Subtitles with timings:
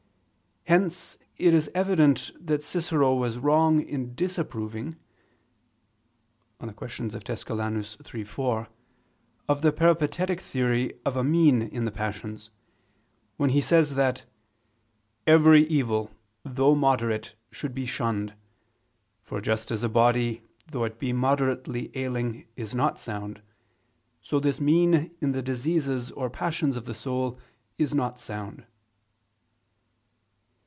[0.65, 4.93] Hence it is evident that Cicero was wrong in disapproving
[6.61, 7.47] (De Tusc.
[7.47, 8.15] Quaest.
[8.15, 8.67] iii, 4)
[9.49, 12.51] of the Peripatetic theory of a mean in the passions,
[13.35, 14.23] when he says that
[15.27, 16.11] "every evil,
[16.45, 18.33] though moderate, should be shunned;
[19.23, 23.41] for, just as a body, though it be moderately ailing, is not sound;
[24.21, 27.37] so, this mean in the diseases or passions of the soul,
[27.77, 28.65] is not sound."